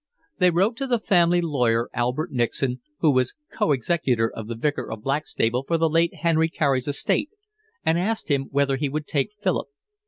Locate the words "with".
4.35-4.47